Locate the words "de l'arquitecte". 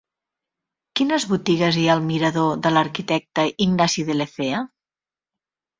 2.65-3.47